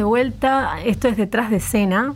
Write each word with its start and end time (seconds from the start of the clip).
de 0.00 0.04
vuelta. 0.04 0.80
Esto 0.82 1.08
es 1.08 1.18
detrás 1.18 1.50
de 1.50 1.58
escena. 1.58 2.14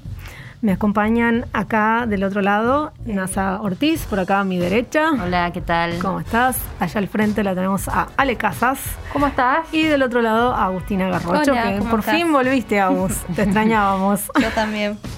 Me 0.62 0.72
acompañan 0.72 1.45
acá 1.53 2.07
del 2.07 2.25
otro 2.25 2.41
lado 2.41 2.93
Nasa 3.04 3.61
Ortiz, 3.61 4.07
por 4.07 4.18
acá 4.18 4.41
a 4.41 4.45
mi 4.45 4.57
derecha. 4.57 5.11
Hola, 5.22 5.50
¿qué 5.53 5.61
tal? 5.61 5.98
¿Cómo 5.98 6.20
estás? 6.20 6.57
Allá 6.80 6.98
al 6.98 7.09
frente 7.09 7.45
la 7.45 7.55
tenemos 7.55 7.86
a 7.89 8.09
Ale 8.16 8.36
Casas. 8.36 8.79
¿Cómo 9.12 9.27
estás? 9.27 9.66
Y 9.70 9.82
del 9.82 10.02
otro 10.02 10.23
lado 10.23 10.55
a 10.55 10.64
Agustina 10.64 11.11
Garrocho, 11.11 11.52
que 11.52 11.84
por 11.91 12.02
fin 12.02 12.32
volviste, 12.32 12.80
Agus. 12.80 13.12
Te 13.36 13.43
extrañábamos. 13.43 14.30
Yo 14.41 14.48
también. 14.51 14.98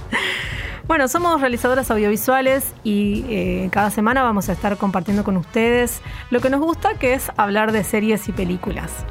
Bueno, 0.89 1.09
somos 1.09 1.41
realizadoras 1.41 1.91
audiovisuales 1.91 2.73
y 2.85 3.25
eh, 3.29 3.69
cada 3.73 3.91
semana 3.91 4.23
vamos 4.23 4.48
a 4.48 4.53
estar 4.53 4.77
compartiendo 4.77 5.25
con 5.25 5.37
ustedes 5.37 6.01
lo 6.30 6.39
que 6.39 6.48
nos 6.48 6.61
gusta, 6.61 6.95
que 6.95 7.14
es 7.14 7.33
hablar 7.37 7.73
de 7.73 7.83
series 7.83 8.29
y 8.29 8.33
películas. 8.33 9.05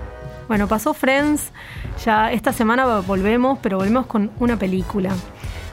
Bueno, 0.48 0.68
pasó 0.68 0.94
Friends, 0.94 1.52
ya 2.06 2.32
esta 2.32 2.54
semana 2.54 2.86
volvemos, 3.00 3.58
pero 3.62 3.78
volvemos 3.78 4.06
con 4.06 4.30
una 4.40 4.58
película. 4.58 5.12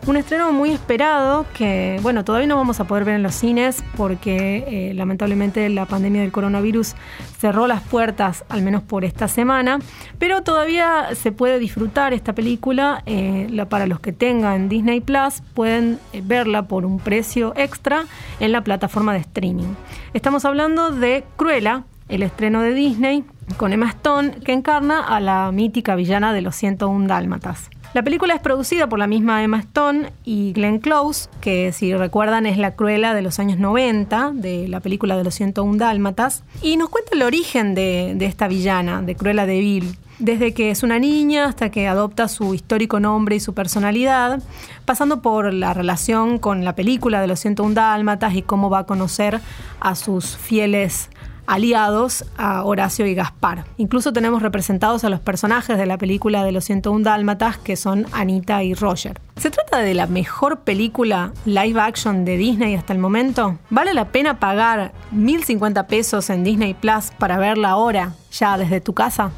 Un 0.05 0.17
estreno 0.17 0.51
muy 0.51 0.71
esperado 0.71 1.47
que, 1.55 2.01
bueno, 2.03 2.25
todavía 2.25 2.49
no 2.49 2.57
vamos 2.57 2.81
a 2.81 2.85
poder 2.89 3.05
ver 3.05 3.15
en 3.15 3.23
los 3.23 3.37
cines 3.37 3.85
porque 3.97 4.65
eh, 4.67 4.95
lamentablemente 4.95 5.69
la 5.69 5.87
pandemia 5.87 6.23
del 6.23 6.33
coronavirus 6.33 6.95
cerró 7.39 7.69
las 7.69 7.83
puertas, 7.83 8.45
al 8.49 8.63
menos 8.63 8.83
por 8.83 9.05
esta 9.05 9.29
semana, 9.29 9.79
pero 10.19 10.43
todavía 10.43 11.11
se 11.15 11.31
puede 11.31 11.61
disfrutar 11.61 12.15
esta 12.15 12.33
película. 12.33 13.03
Eh, 13.07 13.65
para 13.69 13.87
los 13.87 14.01
que 14.01 14.13
tengan 14.13 14.69
Disney 14.69 15.01
Plus, 15.01 15.41
pueden 15.55 16.01
eh, 16.13 16.21
verla 16.25 16.67
por 16.67 16.85
un 16.85 16.99
precio 16.99 17.53
extra 17.57 18.07
en 18.41 18.51
la 18.51 18.65
plataforma 18.65 19.13
de 19.13 19.21
streaming. 19.21 19.75
Estamos 20.15 20.45
hablando 20.45 20.91
de 20.91 21.25
Cruella, 21.37 21.85
el 22.09 22.25
estreno 22.25 22.63
de 22.63 22.75
Disney 22.75 23.25
con 23.57 23.73
Emma 23.73 23.89
Stone, 23.89 24.41
que 24.45 24.53
encarna 24.53 25.05
a 25.05 25.21
la 25.21 25.51
mítica 25.53 25.95
villana 25.95 26.33
de 26.33 26.43
los 26.43 26.57
101 26.57 27.07
Dálmatas. 27.07 27.71
La 27.95 28.03
película 28.03 28.33
es 28.33 28.41
producida 28.41 28.89
por 28.89 28.99
la 28.99 29.07
misma 29.07 29.43
Emma 29.43 29.59
Stone 29.59 30.13
y 30.25 30.55
Glenn 30.55 30.79
Close, 30.79 31.29
que 31.43 31.73
si 31.73 31.95
recuerdan 31.95 32.47
es 32.47 32.57
la 32.57 32.75
Cruella 32.75 33.13
de 33.13 33.21
los 33.21 33.39
años 33.39 33.59
90, 33.59 34.31
de 34.33 34.67
la 34.67 34.81
película 34.81 35.19
de 35.19 35.25
los 35.25 35.35
101 35.35 35.77
Dálmatas, 35.77 36.43
y 36.63 36.79
nos 36.79 36.89
cuenta 36.89 37.11
el 37.13 37.21
origen 37.21 37.75
de, 37.75 38.17
esta 38.21 38.49
villana, 38.49 39.03
de 39.03 39.15
Cruella 39.15 39.45
de. 39.45 39.85
Desde 40.19 40.55
que 40.55 40.71
es 40.71 40.83
una 40.83 40.99
niña 40.99 41.47
hasta 41.47 41.71
que 41.71 41.87
adopta 41.87 42.29
su 42.29 42.55
histórico 42.55 42.99
nombre 42.99 43.37
y 43.37 43.41
su 43.41 43.53
personalidad, 43.53 44.43
pasando 44.87 45.21
por 45.21 45.53
la 45.53 45.75
relación 45.75 46.39
con 46.39 46.65
la 46.65 46.75
película 46.75 47.21
de 47.21 47.27
los 47.27 47.41
101 47.41 47.75
Dálmatas 47.75 48.35
y 48.35 48.43
cómo 48.43 48.71
va 48.71 48.81
a 48.81 48.87
conocer 48.87 49.41
a 49.81 49.95
sus 49.97 50.37
fieles 50.37 51.11
aliados 51.47 52.25
a 52.37 52.65
Horacio 52.65 53.07
y 53.07 53.15
Gaspar. 53.15 53.65
Incluso 53.77 54.13
tenemos 54.13 54.43
representados 54.43 55.05
a 55.05 55.09
los 55.11 55.21
personajes 55.21 55.79
de 55.79 55.87
la 55.87 55.99
película 55.99 56.45
de 56.45 56.53
los 56.53 56.65
101 56.65 57.05
Dálmatas, 57.05 57.59
que 57.59 57.77
son 57.77 58.07
Anita 58.13 58.63
y 58.63 58.75
Roger. 58.75 59.21
¿Se 59.37 59.51
trata 59.51 59.79
de 59.79 59.95
la 59.95 60.07
mejor 60.07 60.61
película 60.61 61.33
live 61.45 61.81
action 61.81 62.25
de 62.25 62.37
Disney 62.37 62.75
hasta 62.75 62.93
el 62.93 62.99
momento? 62.99 63.59
¿Vale 63.71 63.95
la 63.95 64.09
pena 64.09 64.39
pagar 64.39 64.93
1.050 65.15 65.87
pesos 65.87 66.31
en 66.31 66.45
Disney 66.45 66.75
Plus 66.75 67.11
para 67.19 67.39
verla 67.39 67.71
ahora, 67.71 68.15
ya 68.31 68.57
desde 68.59 68.81
tu 68.81 68.93
casa? 68.93 69.33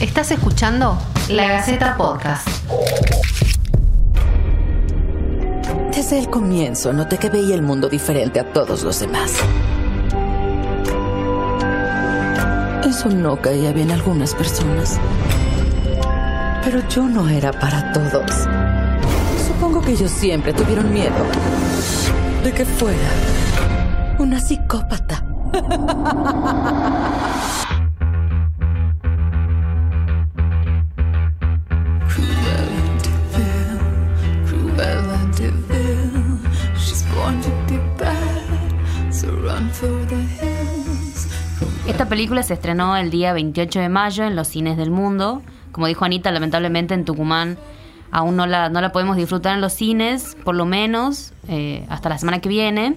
Estás 0.00 0.30
escuchando 0.30 0.98
La 1.30 1.48
Gaceta 1.48 1.96
Podcast. 1.96 2.46
Desde 5.96 6.18
el 6.18 6.28
comienzo 6.28 6.92
noté 6.92 7.16
que 7.16 7.30
veía 7.30 7.54
el 7.54 7.62
mundo 7.62 7.88
diferente 7.88 8.38
a 8.38 8.52
todos 8.52 8.82
los 8.82 9.00
demás. 9.00 9.32
Eso 12.86 13.08
no 13.08 13.40
caía 13.40 13.72
bien 13.72 13.90
a 13.90 13.94
algunas 13.94 14.34
personas. 14.34 15.00
Pero 16.62 16.86
yo 16.90 17.04
no 17.04 17.26
era 17.30 17.50
para 17.50 17.92
todos. 17.92 18.30
Supongo 19.48 19.80
que 19.80 19.92
ellos 19.92 20.10
siempre 20.10 20.52
tuvieron 20.52 20.92
miedo 20.92 21.14
de 22.44 22.52
que 22.52 22.66
fuera 22.66 23.08
una 24.18 24.38
psicópata. 24.38 25.24
Esta 41.96 42.10
película 42.10 42.42
se 42.42 42.52
estrenó 42.52 42.94
el 42.98 43.08
día 43.08 43.32
28 43.32 43.80
de 43.80 43.88
mayo 43.88 44.24
en 44.24 44.36
los 44.36 44.48
cines 44.48 44.76
del 44.76 44.90
mundo. 44.90 45.40
Como 45.72 45.86
dijo 45.86 46.04
Anita, 46.04 46.30
lamentablemente 46.30 46.92
en 46.92 47.06
Tucumán 47.06 47.56
aún 48.10 48.36
no 48.36 48.46
la, 48.46 48.68
no 48.68 48.82
la 48.82 48.92
podemos 48.92 49.16
disfrutar 49.16 49.54
en 49.54 49.62
los 49.62 49.72
cines, 49.72 50.36
por 50.44 50.54
lo 50.56 50.66
menos 50.66 51.32
eh, 51.48 51.86
hasta 51.88 52.10
la 52.10 52.18
semana 52.18 52.42
que 52.42 52.50
viene. 52.50 52.96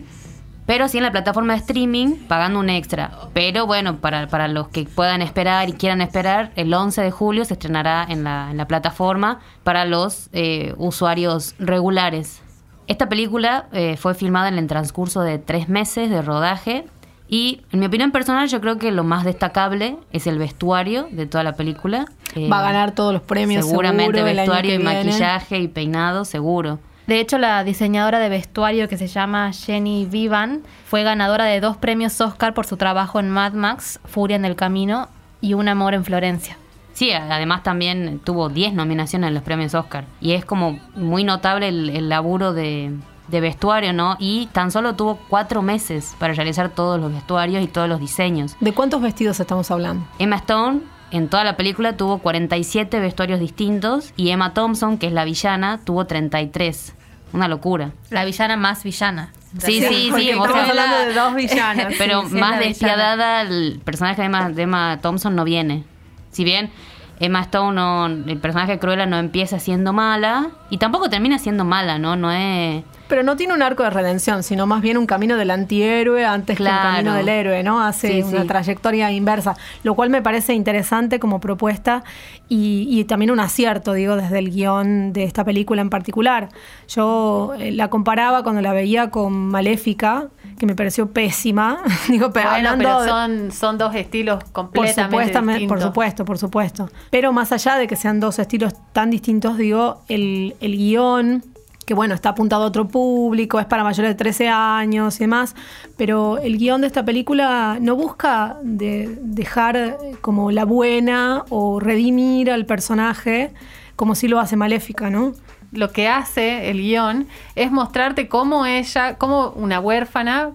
Pero 0.66 0.90
sí 0.90 0.98
en 0.98 1.04
la 1.04 1.14
plataforma 1.14 1.54
de 1.54 1.60
streaming, 1.60 2.18
pagando 2.28 2.60
un 2.60 2.70
extra. 2.70 3.12
Pero 3.32 3.66
bueno, 3.66 4.02
para, 4.02 4.28
para 4.28 4.50
los 4.50 4.68
que 4.68 4.84
puedan 4.84 5.22
esperar 5.22 5.70
y 5.70 5.72
quieran 5.72 6.02
esperar, 6.02 6.52
el 6.58 6.74
11 6.74 7.02
de 7.02 7.12
julio 7.12 7.46
se 7.46 7.54
estrenará 7.54 8.06
en 8.10 8.26
la, 8.26 8.50
en 8.52 8.58
la 8.58 8.68
plataforma 8.68 9.40
para 9.64 9.86
los 9.86 10.28
eh, 10.34 10.74
usuarios 10.76 11.56
regulares. 11.58 12.42
Esta 12.88 13.08
película 13.08 13.70
eh, 13.72 13.96
fue 13.96 14.14
filmada 14.14 14.50
en 14.50 14.58
el 14.58 14.68
transcurso 14.68 15.22
de 15.22 15.38
tres 15.38 15.70
meses 15.70 16.10
de 16.10 16.22
rodaje 16.22 16.86
y 17.31 17.62
en 17.72 17.79
mi 17.79 17.85
opinión 17.85 18.12
personal 18.12 18.50
yo 18.50 18.59
creo 18.59 18.79
que 18.79 18.91
lo 18.91 19.03
más 19.03 19.23
destacable 19.23 19.97
es 20.12 20.25
el 20.25 20.40
vestuario 20.40 21.07
de 21.12 21.28
toda 21.28 21.44
la 21.44 21.53
película. 21.53 22.07
Va 22.51 22.59
a 22.59 22.63
ganar 22.63 22.95
todos 22.95 23.13
los 23.13 23.22
premios. 23.22 23.67
Seguramente 23.67 24.23
vestuario 24.23 24.73
y 24.73 24.79
maquillaje 24.79 25.59
y 25.59 25.68
peinado, 25.68 26.25
seguro. 26.25 26.79
De 27.06 27.19
hecho, 27.19 27.38
la 27.38 27.63
diseñadora 27.63 28.18
de 28.18 28.29
vestuario 28.29 28.88
que 28.88 28.97
se 28.97 29.07
llama 29.07 29.51
Jenny 29.53 30.06
Vivan 30.06 30.63
fue 30.85 31.03
ganadora 31.03 31.45
de 31.45 31.59
dos 31.59 31.78
premios 31.78 32.19
Oscar 32.19 32.56
por 32.56 32.66
su 32.66 32.78
trabajo 32.78 33.19
en 33.19 33.29
Mad 33.29 33.53
Max, 33.53 34.00
Furia 34.06 34.35
en 34.35 34.45
el 34.45 34.56
Camino 34.56 35.07
y 35.39 35.53
Un 35.53 35.68
Amor 35.68 35.94
en 35.94 36.06
Florencia. 36.06 36.57
Sí, 36.94 37.12
además 37.12 37.62
también 37.62 38.19
tuvo 38.23 38.50
10 38.50 38.73
nominaciones 38.73 39.28
en 39.28 39.34
los 39.35 39.44
premios 39.44 39.75
Oscar. 39.75 40.06
Y 40.19 40.34
es 40.34 40.45
como 40.45 40.79
muy 40.95 41.23
notable 41.23 41.69
el 41.69 42.09
laburo 42.09 42.53
de, 42.53 42.91
de 43.29 43.41
vestuario, 43.41 43.94
¿no? 43.94 44.16
Y 44.19 44.47
tan 44.51 44.72
solo 44.72 44.95
tuvo 44.95 45.19
cuatro 45.28 45.62
meses 45.62 46.16
para 46.19 46.34
realizar 46.34 46.69
todos 46.69 47.00
los 47.00 47.12
vestuarios 47.12 47.63
y 47.63 47.67
todos 47.67 47.88
los 47.88 48.00
diseños. 48.00 48.56
¿De 48.59 48.73
cuántos 48.73 49.01
vestidos 49.01 49.40
estamos 49.40 49.69
hablando? 49.72 50.06
Emma 50.17 50.38
Stone 50.38 50.81
en 51.12 51.28
toda 51.28 51.44
la 51.44 51.57
película 51.57 51.97
tuvo 51.97 52.19
47 52.19 53.00
vestuarios 53.00 53.39
distintos 53.39 54.13
y 54.16 54.29
Emma 54.29 54.53
Thompson, 54.53 54.97
que 54.97 55.07
es 55.07 55.13
la 55.13 55.25
villana, 55.25 55.79
tuvo 55.84 56.06
33. 56.06 56.94
Una 57.34 57.47
locura. 57.47 57.91
La 58.09 58.25
villana 58.25 58.57
más 58.57 58.84
villana. 58.84 59.31
Sí, 59.57 59.81
sí, 59.81 60.12
sí. 60.16 60.29
Estamos 60.29 60.69
hablando 60.69 60.97
de 60.97 61.13
dos 61.13 61.35
villanas. 61.35 61.94
Pero 61.97 62.23
más 62.23 62.59
despiadada, 62.59 63.41
el 63.41 63.81
personaje 63.84 64.22
de 64.22 64.25
Emma, 64.25 64.50
de 64.50 64.62
Emma 64.63 65.00
Thompson 65.01 65.35
no 65.35 65.44
viene. 65.44 65.84
Si 66.31 66.44
bien 66.44 66.72
Emma 67.19 67.41
Stone, 67.41 68.23
el 68.31 68.38
personaje 68.39 68.73
de 68.73 68.79
Cruella 68.79 69.06
no 69.06 69.18
empieza 69.18 69.59
siendo 69.59 69.94
mala 69.94 70.50
y 70.69 70.78
tampoco 70.78 71.09
termina 71.09 71.39
siendo 71.39 71.66
mala, 71.66 71.97
¿no? 72.00 72.16
No 72.16 72.31
es... 72.31 72.84
Pero 73.09 73.24
no 73.24 73.36
tiene 73.36 73.56
un 73.56 73.64
arco 73.64 73.84
de 73.84 73.90
redención, 73.90 74.44
sino 74.44 74.68
más 74.68 74.81
bien 74.81 74.96
un 74.96 75.08
camino 75.08 75.36
del 75.36 75.50
antihéroe 75.50 76.24
antes 76.25 76.58
que 76.58 76.64
un 76.64 76.70
camino 76.70 77.16
del 77.16 77.28
héroe, 77.28 77.64
¿no? 77.64 77.84
Hace 77.84 78.24
una 78.24 78.46
trayectoria 78.46 79.12
inversa, 79.12 79.58
lo 79.84 79.96
cual 79.96 80.12
me 80.12 80.22
parece 80.22 80.53
interesante 80.53 81.19
como 81.19 81.42
propuesta 81.42 82.03
y, 82.48 83.03
también 83.06 83.31
un 83.31 83.40
acierto, 83.40 83.94
digo, 83.94 84.16
desde 84.16 84.40
el 84.40 84.52
guion 84.52 85.12
de 85.12 85.24
esta 85.24 85.44
película 85.44 85.81
en 85.81 85.90
particular. 85.90 86.50
Yo 86.88 87.53
eh, 87.59 87.72
la 87.72 87.90
comparaba 87.90 88.44
cuando 88.44 88.62
la 88.62 88.74
veía 88.74 89.09
con 89.09 89.34
Maléfica, 89.34 90.28
que 90.59 90.68
me 90.68 90.75
pareció 90.75 91.12
pésima. 91.12 91.81
digo, 92.09 92.31
pero, 92.31 93.06
son, 93.06 93.51
son 93.51 93.78
dos 93.80 93.95
estilos 93.95 94.44
completamente 94.51 95.12
por 95.12 95.24
distintos. 95.24 95.68
Por 95.68 95.81
supuesto, 95.81 96.25
por 96.25 96.38
supuesto. 96.38 96.89
Pero 97.10 97.33
más 97.33 97.51
allá 97.51 97.78
de 97.78 97.88
que 97.88 97.95
sean 97.95 98.19
dos 98.19 98.38
estilos 98.38 98.74
tan 98.94 99.10
distintos, 99.10 99.57
digo, 99.57 100.04
el, 100.07 100.56
el 100.60 100.78
guion 100.78 101.44
que 101.89 101.95
bueno, 101.95 102.13
está 102.13 102.30
apuntado 102.30 102.65
a 102.65 102.68
otro 102.68 102.88
público, 102.88 103.59
es 103.59 103.65
para 103.65 103.83
mayores 103.83 104.12
de 104.12 104.15
13 104.15 104.47
años 104.47 105.15
y 105.15 105.21
demás, 105.21 105.56
pero 105.97 106.38
el 106.38 106.59
guion 106.59 106.81
de 106.81 106.88
esta 106.88 107.03
película 107.03 107.80
no 107.81 107.95
busca 107.95 108.57
de 108.62 109.18
dejar 109.24 109.97
como 110.21 110.51
la 110.51 110.65
buena 110.65 111.45
o 111.50 111.80
redimir 111.80 112.51
al 112.51 112.68
personaje 112.68 113.56
como 113.95 114.13
si 114.13 114.27
lo 114.27 114.39
hace 114.39 114.56
Maléfica, 114.56 115.09
¿no? 115.09 115.33
Lo 115.71 115.91
que 115.91 116.07
hace 116.07 116.69
el 116.69 116.77
guion 116.77 117.27
es 117.56 117.71
mostrarte 117.71 118.27
cómo 118.27 118.68
ella, 118.68 119.18
cómo 119.18 119.50
una 119.56 119.80
huérfana 119.80 120.51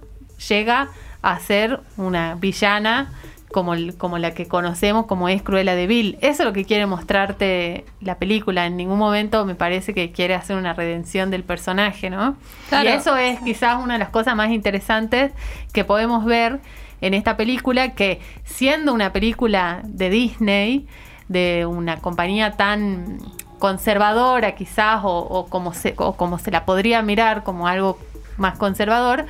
llega 0.48 0.90
a 1.20 1.40
ser 1.40 1.80
una 1.96 2.36
villana 2.36 3.10
como, 3.54 3.74
como 3.98 4.18
la 4.18 4.32
que 4.32 4.48
conocemos, 4.48 5.06
como 5.06 5.28
es 5.28 5.40
Cruella 5.40 5.76
de 5.76 5.86
Vil. 5.86 6.18
Eso 6.20 6.42
es 6.42 6.46
lo 6.46 6.52
que 6.52 6.64
quiere 6.64 6.86
mostrarte 6.86 7.84
la 8.00 8.18
película. 8.18 8.66
En 8.66 8.76
ningún 8.76 8.98
momento 8.98 9.46
me 9.46 9.54
parece 9.54 9.94
que 9.94 10.10
quiere 10.10 10.34
hacer 10.34 10.56
una 10.56 10.72
redención 10.72 11.30
del 11.30 11.44
personaje, 11.44 12.10
¿no? 12.10 12.36
Y 12.72 12.88
eso 12.88 13.16
es 13.16 13.38
quizás 13.42 13.80
una 13.80 13.92
de 13.92 14.00
las 14.00 14.08
cosas 14.08 14.34
más 14.34 14.50
interesantes 14.50 15.30
que 15.72 15.84
podemos 15.84 16.24
ver 16.24 16.58
en 17.00 17.14
esta 17.14 17.36
película, 17.36 17.94
que 17.94 18.20
siendo 18.42 18.92
una 18.92 19.12
película 19.12 19.82
de 19.84 20.10
Disney, 20.10 20.88
de 21.28 21.64
una 21.64 21.98
compañía 21.98 22.56
tan 22.56 23.18
conservadora 23.60 24.56
quizás, 24.56 25.02
o, 25.04 25.46
como, 25.48 25.74
se, 25.74 25.94
o 25.96 26.16
como 26.16 26.40
se 26.40 26.50
la 26.50 26.64
podría 26.64 27.02
mirar 27.02 27.44
como 27.44 27.68
algo 27.68 28.00
más 28.36 28.58
conservador, 28.58 29.26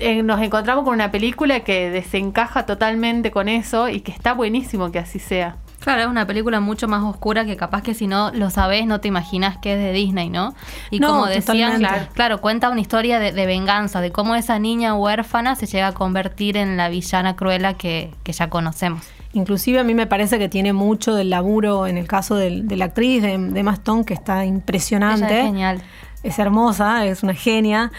eh, 0.00 0.22
nos 0.22 0.40
encontramos 0.40 0.84
con 0.84 0.94
una 0.94 1.10
película 1.10 1.60
que 1.60 1.90
desencaja 1.90 2.64
totalmente 2.64 3.30
con 3.30 3.48
eso 3.48 3.88
y 3.88 4.00
que 4.00 4.12
está 4.12 4.32
buenísimo 4.32 4.90
que 4.90 4.98
así 4.98 5.18
sea. 5.18 5.56
Claro, 5.80 6.02
es 6.02 6.06
una 6.08 6.26
película 6.26 6.60
mucho 6.60 6.88
más 6.88 7.02
oscura 7.02 7.44
que 7.44 7.56
capaz 7.56 7.82
que 7.82 7.94
si 7.94 8.06
no 8.06 8.30
lo 8.32 8.50
sabes 8.50 8.86
no 8.86 9.00
te 9.00 9.08
imaginas 9.08 9.58
que 9.58 9.74
es 9.74 9.78
de 9.78 9.92
Disney, 9.92 10.28
¿no? 10.28 10.54
Y 10.90 11.00
como 11.00 11.26
decían, 11.26 11.82
claro, 12.12 12.40
cuenta 12.40 12.68
una 12.70 12.80
historia 12.80 13.18
de, 13.18 13.46
venganza, 13.46 14.00
de 14.00 14.10
cómo 14.12 14.34
esa 14.34 14.58
niña 14.58 14.94
huérfana 14.94 15.54
se 15.54 15.66
llega 15.66 15.88
a 15.88 15.92
convertir 15.92 16.56
en 16.56 16.76
la 16.76 16.88
villana 16.90 17.36
cruela 17.36 17.74
que, 17.74 18.12
ya 18.24 18.48
conocemos. 18.48 19.04
Inclusive 19.32 19.80
a 19.80 19.84
mí 19.84 19.94
me 19.94 20.06
parece 20.06 20.38
que 20.38 20.48
tiene 20.48 20.72
mucho 20.72 21.14
del 21.14 21.30
laburo 21.30 21.86
en 21.86 21.96
el 21.96 22.06
caso 22.06 22.36
de, 22.36 22.50
la 22.50 22.86
actriz 22.86 23.22
de, 23.22 23.38
de 23.38 23.62
Maston, 23.62 24.04
que 24.04 24.14
está 24.14 24.44
impresionante. 24.44 25.40
es 25.40 25.46
genial. 25.46 25.82
Es 26.22 26.38
hermosa, 26.38 27.06
es 27.06 27.22
una 27.22 27.32
genia 27.32 27.90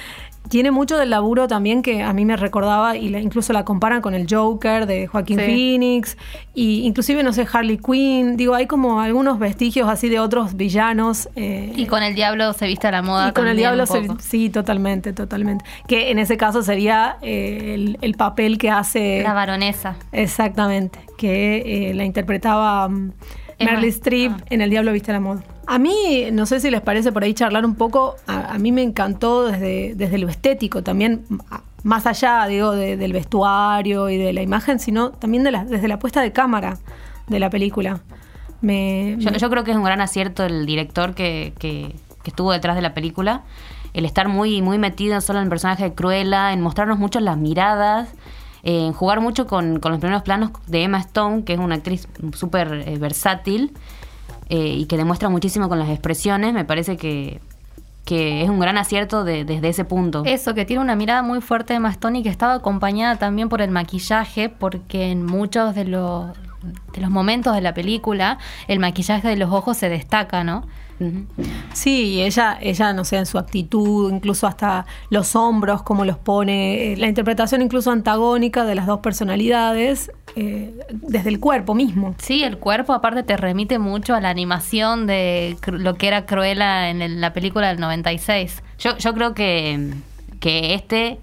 tiene 0.49 0.71
mucho 0.71 0.97
del 0.97 1.09
laburo 1.09 1.47
también 1.47 1.81
que 1.81 2.03
a 2.03 2.11
mí 2.13 2.25
me 2.25 2.35
recordaba 2.35 2.97
y 2.97 3.15
incluso 3.15 3.53
la 3.53 3.63
comparan 3.63 4.01
con 4.01 4.13
el 4.13 4.27
Joker 4.29 4.85
de 4.85 5.07
Joaquín 5.07 5.37
Phoenix 5.37 6.17
y 6.53 6.81
inclusive 6.85 7.23
no 7.23 7.31
sé 7.31 7.47
Harley 7.51 7.77
Quinn. 7.77 8.35
Digo 8.37 8.53
hay 8.53 8.67
como 8.67 8.99
algunos 8.99 9.39
vestigios 9.39 9.87
así 9.87 10.09
de 10.09 10.19
otros 10.19 10.55
villanos 10.55 11.29
eh, 11.35 11.71
y 11.75 11.85
con 11.85 12.03
el 12.03 12.15
diablo 12.15 12.53
se 12.53 12.67
viste 12.67 12.87
a 12.87 12.91
la 12.91 13.01
moda 13.01 13.29
y 13.29 13.31
con 13.31 13.47
el 13.47 13.55
diablo 13.55 13.85
se, 13.85 14.05
sí 14.19 14.49
totalmente 14.49 15.13
totalmente. 15.13 15.63
Que 15.87 16.11
en 16.11 16.19
ese 16.19 16.37
caso 16.37 16.63
sería 16.63 17.17
eh, 17.21 17.95
el, 18.01 18.15
papel 18.15 18.57
que 18.57 18.69
hace 18.69 19.21
la 19.23 19.33
baronesa. 19.33 19.95
Exactamente 20.11 20.99
que 21.17 21.89
eh, 21.89 21.93
la 21.93 22.03
interpretaba 22.03 22.87
um, 22.87 23.11
Meryl 23.59 23.85
Streep 23.85 24.31
ah. 24.33 24.43
en 24.49 24.61
el 24.61 24.69
diablo 24.69 24.91
viste 24.91 25.11
a 25.11 25.13
la 25.13 25.19
moda 25.19 25.43
a 25.67 25.79
mí, 25.79 26.27
no 26.31 26.45
sé 26.45 26.59
si 26.59 26.69
les 26.69 26.81
parece 26.81 27.11
por 27.11 27.23
ahí 27.23 27.33
charlar 27.33 27.65
un 27.65 27.75
poco, 27.75 28.15
a, 28.27 28.57
mí 28.57 28.71
me 28.71 28.81
encantó 28.81 29.45
desde, 29.45 29.95
desde 29.95 30.17
lo 30.17 30.27
estético, 30.27 30.83
también 30.83 31.25
más 31.83 32.05
allá, 32.05 32.45
digo, 32.47 32.71
del 32.71 33.13
vestuario 33.13 34.09
y 34.09 34.17
de 34.17 34.33
la 34.33 34.41
imagen, 34.41 34.79
sino 34.79 35.11
también 35.11 35.43
de 35.43 35.51
la, 35.51 35.65
desde 35.65 35.87
la 35.87 35.99
puesta 35.99 36.21
de 36.21 36.31
cámara 36.31 36.77
de 37.27 37.39
la 37.39 37.49
película. 37.49 38.01
Me, 38.61 39.15
yo, 39.17 39.49
creo 39.49 39.63
que 39.63 39.71
es 39.71 39.77
un 39.77 39.83
gran 39.83 40.01
acierto 40.01 40.45
el 40.45 40.65
director 40.65 41.15
que, 41.15 41.53
que, 41.57 41.95
estuvo 42.25 42.51
detrás 42.51 42.75
de 42.75 42.83
la 42.83 42.93
película, 42.93 43.41
el 43.93 44.05
estar 44.05 44.27
muy, 44.27 44.61
muy 44.61 44.77
metido 44.77 45.19
solo 45.21 45.39
en 45.39 45.43
el 45.43 45.49
personaje 45.49 45.83
de 45.85 45.93
Cruella, 45.93 46.53
en 46.53 46.61
mostrarnos 46.61 46.99
mucho 46.99 47.19
las 47.19 47.37
miradas, 47.37 48.13
en 48.63 48.93
jugar 48.93 49.21
mucho 49.21 49.47
con, 49.47 49.79
con, 49.79 49.91
los 49.91 49.99
primeros 49.99 50.21
planos 50.21 50.51
de 50.67 50.83
Emma 50.83 50.99
Stone, 50.99 51.43
que 51.43 51.53
es 51.53 51.59
una 51.59 51.75
actriz 51.75 52.07
súper 52.35 52.83
eh, 52.87 52.97
versátil. 52.99 53.73
Eh, 54.53 54.75
y 54.79 54.85
que 54.85 54.97
demuestra 54.97 55.29
muchísimo 55.29 55.69
con 55.69 55.79
las 55.79 55.87
expresiones, 55.87 56.53
me 56.53 56.65
parece 56.65 56.97
que, 56.97 57.39
que 58.03 58.43
es 58.43 58.49
un 58.49 58.59
gran 58.59 58.77
acierto 58.77 59.23
desde 59.23 59.65
ese 59.65 59.85
punto. 59.85 60.23
Eso, 60.25 60.53
que 60.53 60.65
tiene 60.65 60.81
una 60.81 60.97
mirada 60.97 61.21
muy 61.21 61.39
fuerte 61.39 61.71
de 61.71 61.79
Mastoni 61.79 62.21
que 62.21 62.27
estaba 62.27 62.55
acompañada 62.55 63.15
también 63.15 63.47
por 63.47 63.61
el 63.61 63.71
maquillaje, 63.71 64.49
porque 64.49 65.09
en 65.09 65.25
muchos 65.25 65.73
de 65.73 65.85
los, 65.85 66.31
de 66.91 66.99
los 66.99 67.09
momentos 67.09 67.55
de 67.55 67.61
la 67.61 67.73
película 67.73 68.39
el 68.67 68.79
maquillaje 68.79 69.29
de 69.29 69.37
los 69.37 69.53
ojos 69.53 69.77
se 69.77 69.87
destaca, 69.87 70.43
¿no? 70.43 70.65
Sí, 71.73 72.21
ella, 72.21 72.57
ella, 72.61 72.93
no 72.93 73.05
sé, 73.05 73.17
en 73.17 73.25
su 73.25 73.37
actitud, 73.37 74.11
incluso 74.11 74.45
hasta 74.47 74.85
los 75.09 75.35
hombros, 75.35 75.81
cómo 75.81 76.05
los 76.05 76.17
pone, 76.17 76.93
eh, 76.93 76.97
la 76.97 77.07
interpretación 77.07 77.61
incluso 77.61 77.89
antagónica 77.91 78.65
de 78.65 78.75
las 78.75 78.85
dos 78.85 78.99
personalidades, 78.99 80.11
eh, 80.35 80.73
desde 80.91 81.29
el 81.29 81.39
cuerpo 81.39 81.73
mismo. 81.75 82.15
Sí, 82.17 82.43
el 82.43 82.57
cuerpo 82.57 82.93
aparte 82.93 83.23
te 83.23 83.37
remite 83.37 83.79
mucho 83.79 84.15
a 84.15 84.21
la 84.21 84.29
animación 84.29 85.07
de 85.07 85.57
lo 85.65 85.95
que 85.95 86.07
era 86.07 86.25
Cruella 86.25 86.89
en 86.89 87.21
la 87.21 87.33
película 87.33 87.69
del 87.69 87.79
96. 87.79 88.63
Yo, 88.79 88.97
yo 88.97 89.13
creo 89.13 89.33
que, 89.33 89.93
que 90.39 90.73
este 90.73 91.19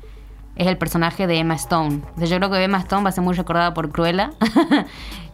es 0.56 0.66
el 0.66 0.76
personaje 0.76 1.26
de 1.26 1.38
Emma 1.38 1.54
Stone. 1.54 2.02
yo 2.16 2.36
creo 2.36 2.50
que 2.50 2.62
Emma 2.62 2.78
Stone 2.78 3.04
va 3.04 3.10
a 3.10 3.12
ser 3.12 3.24
muy 3.24 3.34
recordada 3.34 3.74
por 3.74 3.90
Cruella. 3.90 4.32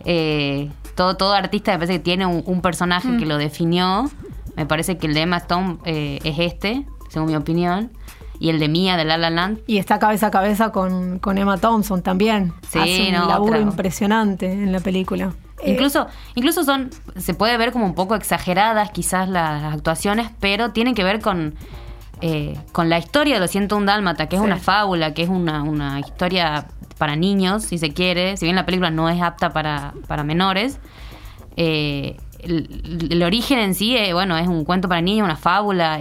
Eh, 0.07 0.71
todo, 0.97 1.17
todo 1.17 1.33
artista 1.33 1.73
me 1.73 1.79
parece 1.79 1.95
que 1.95 2.01
tiene 2.01 2.27
un, 2.27 2.61
personaje 2.61 3.09
que 3.17 3.25
mm. 3.25 3.29
lo 3.29 3.39
definió 3.39 4.11
me 4.57 4.67
parece 4.67 4.99
que 4.99 5.07
el 5.07 5.15
de 5.15 5.23
Emma 5.23 5.39
Stone 5.39 5.79
eh, 5.85 6.19
es 6.25 6.39
este, 6.39 6.87
según 7.09 7.29
mi 7.29 7.37
opinión. 7.37 7.93
Y 8.41 8.51
el 8.51 8.59
de 8.59 8.69
Mia 8.69 8.97
de 8.97 9.05
La 9.05 9.17
La 9.17 9.31
Land. 9.31 9.61
Y 9.67 9.79
está 9.79 9.99
cabeza 9.99 10.29
a 10.29 10.31
cabeza 10.31 10.71
con, 10.73 11.21
Emma 11.25 11.59
Thompson 11.59 12.03
también. 12.03 12.53
Sí, 12.69 12.79
Hace 12.79 13.21
un 13.21 13.29
laburo 13.29 13.61
impresionante 13.61 14.53
en 14.53 14.73
la 14.73 14.81
película. 14.81 15.33
Incluso, 15.65 16.09
incluso 16.35 16.65
son, 16.65 16.91
se 17.17 17.35
puede 17.35 17.57
ver 17.57 17.73
como 17.73 17.87
un 17.87 17.95
poco 17.95 18.15
exageradas 18.15 18.91
quizás 18.91 19.29
las 19.29 19.73
actuaciones, 19.73 20.31
pero 20.41 20.73
tienen 20.73 20.95
que 20.95 21.05
ver 21.05 21.21
con, 21.21 21.55
eh, 22.21 22.59
con 22.73 22.91
la 22.91 22.99
historia 22.99 23.35
de 23.35 23.41
Lo 23.41 23.49
siento 23.49 23.77
un 23.77 23.87
dálmata, 23.87 24.29
que 24.29 24.37
es 24.37 24.43
una 24.43 24.59
fábula, 24.59 25.15
que 25.15 25.23
es 25.23 25.29
una, 25.29 25.63
una 25.63 26.01
historia 26.01 26.67
para 26.99 27.17
niños, 27.17 27.65
si 27.65 27.79
se 27.79 27.93
quiere, 27.93 28.37
si 28.37 28.47
bien 28.47 28.57
la 28.57 28.67
película 28.67 28.91
no 28.91 29.09
es 29.09 29.21
apta 29.23 29.53
para, 29.53 29.95
para 30.07 30.23
menores. 30.23 30.81
Eh, 31.57 32.17
el, 32.41 33.23
origen 33.23 33.59
en 33.59 33.75
sí, 33.75 33.97
eh, 33.97 34.13
bueno, 34.13 34.37
es 34.37 34.49
un 34.49 34.65
cuento 34.65 34.89
para 34.89 35.01
niños, 35.01 35.25
una 35.25 35.37
fábula. 35.37 35.99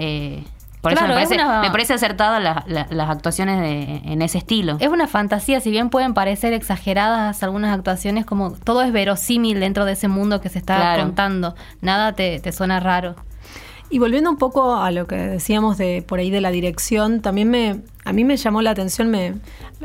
Eso 0.91 1.07
me 1.07 1.13
parece, 1.13 1.37
me 1.37 1.71
parece 1.71 1.93
acertada 1.93 2.39
las 2.39 3.09
actuaciones 3.09 3.59
de, 3.61 4.01
en 4.11 4.21
ese 4.21 4.39
estilo. 4.39 4.77
Es 4.79 4.89
una 4.89 5.07
fantasía, 5.07 5.59
si 5.61 5.71
bien 5.71 5.89
pueden 5.89 6.13
parecer 6.13 6.53
exageradas 6.53 7.41
algunas 7.43 7.73
actuaciones, 7.73 8.25
como 8.25 8.51
todo 8.51 8.81
es 8.81 8.91
verosímil 8.91 9.59
dentro 9.59 9.85
de 9.85 9.93
ese 9.93 10.07
mundo 10.07 10.41
que 10.41 10.49
se 10.49 10.59
está 10.59 10.97
contando. 10.99 11.55
Nada 11.81 12.13
te, 12.13 12.39
te 12.39 12.51
suena 12.51 12.79
raro. 12.79 13.15
Y 13.89 13.99
volviendo 13.99 14.29
un 14.29 14.37
poco 14.37 14.75
a 14.75 14.89
lo 14.91 15.05
que 15.05 15.15
decíamos 15.15 15.77
de 15.77 16.03
por 16.05 16.19
ahí 16.19 16.31
de 16.31 16.41
la 16.41 16.49
dirección, 16.49 17.21
también 17.21 17.49
me 17.49 17.81
a 18.05 18.11
mí 18.11 18.23
me 18.23 18.37
llamó 18.37 18.61
la 18.61 18.71
atención 18.71 19.09
me 19.09 19.35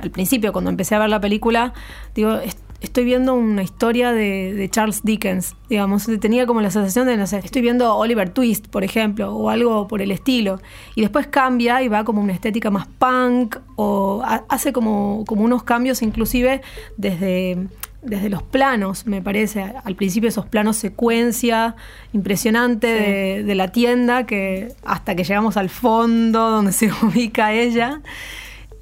al 0.01 0.11
principio 0.11 0.53
cuando 0.53 0.71
empecé 0.71 0.95
a 0.95 0.99
ver 0.99 1.11
la 1.11 1.21
película, 1.21 1.75
digo, 2.15 2.41
estoy 2.81 3.05
viendo 3.05 3.35
una 3.35 3.63
historia 3.63 4.13
de, 4.13 4.69
Charles 4.71 5.03
Dickens, 5.03 5.57
digamos, 5.69 6.09
tenía 6.21 6.47
como 6.47 6.61
la 6.61 6.71
sensación 6.71 7.07
de, 7.07 7.17
no 7.17 7.27
sé, 7.27 7.39
estoy 7.39 7.63
viendo 7.63 7.95
Oliver 7.95 8.31
Twist, 8.31 8.69
por 8.69 8.85
ejemplo, 8.85 9.35
o 9.35 9.51
algo 9.51 9.89
por 9.89 10.01
el 10.01 10.11
estilo, 10.11 10.61
y 10.95 11.01
después 11.01 11.27
cambia 11.27 11.83
y 11.83 11.89
va 11.89 12.05
como 12.05 12.21
una 12.21 12.33
estética 12.33 12.71
más 12.71 12.87
punk, 12.87 13.57
o 13.77 14.23
hace 14.49 14.73
como, 14.73 15.25
como 15.27 15.43
unos 15.43 15.65
cambios 15.65 16.03
inclusive 16.03 16.63
desde, 16.97 17.67
desde 18.03 18.29
los 18.29 18.43
planos, 18.43 19.07
me 19.07 19.23
parece, 19.23 19.75
al 19.85 19.97
principio 19.97 20.29
esos 20.29 20.47
planos 20.47 20.77
secuencia 20.77 21.75
impresionante 22.13 23.43
de, 23.43 23.55
la 23.55 23.73
tienda, 23.73 24.25
que 24.25 24.73
hasta 24.85 25.17
que 25.17 25.25
llegamos 25.25 25.57
al 25.57 25.69
fondo 25.69 26.51
donde 26.51 26.73
se 26.73 26.91
ubica 27.03 27.53
ella. 27.53 28.01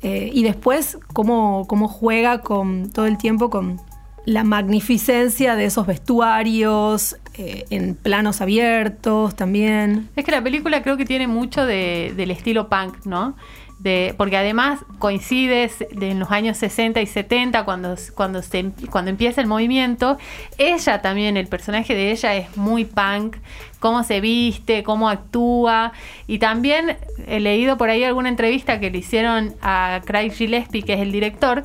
Eh, 0.03 0.31
y 0.33 0.43
después 0.45 0.99
cómo, 1.15 1.65
cómo 1.67 1.89
juega 1.89 2.43
con 2.43 2.91
todo 2.91 3.07
el 3.07 3.17
tiempo 3.17 3.49
con, 3.49 3.81
la 4.27 4.43
magnificencia 4.43 5.55
de 5.55 5.65
esos 5.65 5.87
vestuarios, 5.87 7.17
eh, 7.39 7.65
en 7.71 7.95
planos 7.95 8.41
abiertos 8.41 9.37
también. 9.37 10.09
Es 10.17 10.25
que 10.25 10.33
la 10.33 10.43
película 10.43 10.83
creo 10.83 10.97
que 10.97 11.05
tiene 11.05 11.29
mucho 11.29 11.65
del 11.65 12.31
estilo 12.31 12.69
punk, 12.69 13.07
¿no? 13.07 13.37
De, 13.79 14.15
porque 14.17 14.37
además 14.37 14.81
coincide 14.99 15.71
en 16.01 16.19
los 16.19 16.31
años 16.31 16.57
60 16.57 17.01
y 17.03 17.07
70 17.07 17.65
cuando, 17.65 17.95
cuando, 18.15 18.43
se, 18.43 18.73
cuando 18.91 19.11
empieza 19.11 19.41
el 19.41 19.47
movimiento. 19.47 20.19
Ella 20.59 21.03
también, 21.03 21.37
el 21.37 21.47
personaje 21.47 21.95
de 21.95 22.11
ella 22.11 22.35
es 22.35 22.57
muy 22.57 22.85
punk, 22.85 23.37
cómo 23.79 24.03
se 24.03 24.21
viste, 24.21 24.83
cómo 24.83 25.09
actúa. 25.09 25.93
Y 26.27 26.39
también 26.39 26.97
he 27.29 27.39
leído 27.39 27.77
por 27.77 27.91
ahí 27.91 28.03
alguna 28.03 28.29
entrevista 28.29 28.81
que 28.81 28.91
le 28.91 28.99
hicieron 28.99 29.55
a 29.63 30.01
Craig 30.05 30.31
Gillespie, 30.33 30.83
que 30.83 30.95
es 30.95 31.01
el 31.01 31.13
director, 31.13 31.65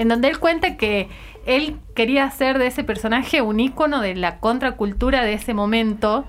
en 0.00 0.08
donde 0.08 0.28
él 0.28 0.38
cuenta 0.38 0.78
que 0.78 1.10
él 1.44 1.76
quería 1.94 2.24
hacer 2.24 2.58
de 2.58 2.68
ese 2.68 2.84
personaje 2.84 3.42
un 3.42 3.60
ícono 3.60 4.00
de 4.00 4.14
la 4.14 4.40
contracultura 4.40 5.24
de 5.24 5.34
ese 5.34 5.52
momento 5.52 6.24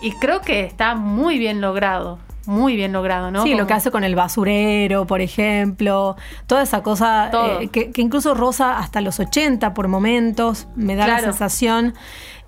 y 0.00 0.12
creo 0.12 0.40
que 0.40 0.60
está 0.60 0.94
muy 0.94 1.36
bien 1.36 1.60
logrado. 1.60 2.20
Muy 2.48 2.76
bien 2.76 2.92
logrado, 2.92 3.30
¿no? 3.30 3.42
Sí, 3.42 3.54
lo 3.54 3.66
que 3.66 3.74
hace 3.74 3.90
con 3.90 4.04
el 4.04 4.14
basurero, 4.14 5.06
por 5.06 5.20
ejemplo, 5.20 6.16
toda 6.46 6.62
esa 6.62 6.82
cosa 6.82 7.30
eh, 7.60 7.68
que, 7.68 7.92
incluso 7.96 8.32
rosa 8.32 8.78
hasta 8.78 9.02
los 9.02 9.20
80 9.20 9.74
por 9.74 9.86
momentos, 9.86 10.66
me 10.74 10.96
da 10.96 11.06
la 11.06 11.20
sensación. 11.20 11.94